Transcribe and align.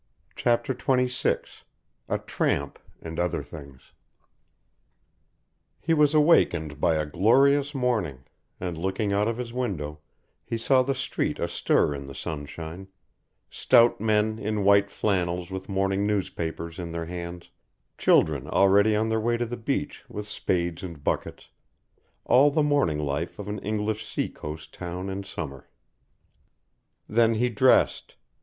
CHAPTER 0.35 0.73
XXVI 0.73 1.61
A 2.09 2.17
TRAMP, 2.17 2.79
AND 3.03 3.19
OTHER 3.19 3.43
THINGS 3.43 3.93
He 5.79 5.93
was 5.93 6.15
awakened 6.15 6.79
by 6.81 6.95
a 6.95 7.05
glorious 7.05 7.75
morning, 7.75 8.23
and, 8.59 8.79
looking 8.79 9.13
out 9.13 9.27
of 9.27 9.37
his 9.37 9.53
window, 9.53 9.99
he 10.43 10.57
saw 10.57 10.81
the 10.81 10.95
street 10.95 11.37
astir 11.37 11.93
in 11.93 12.07
the 12.07 12.15
sunshine, 12.15 12.87
stout 13.51 14.01
men 14.01 14.39
in 14.39 14.63
white 14.63 14.89
flannels 14.89 15.51
with 15.51 15.69
morning 15.69 16.07
newspapers 16.07 16.79
in 16.79 16.91
their 16.93 17.05
hands, 17.05 17.51
children 17.99 18.47
already 18.47 18.95
on 18.95 19.07
their 19.09 19.21
way 19.21 19.37
to 19.37 19.45
the 19.45 19.55
beach 19.55 20.03
with 20.09 20.27
spades 20.27 20.81
and 20.81 21.03
buckets, 21.03 21.49
all 22.25 22.49
the 22.49 22.63
morning 22.63 22.97
life 22.97 23.37
of 23.37 23.47
an 23.47 23.59
English 23.59 24.03
seacoast 24.11 24.73
town 24.73 25.11
in 25.11 25.23
Summer. 25.23 25.69
Then 27.07 27.35
he 27.35 27.49
dressed. 27.49 28.15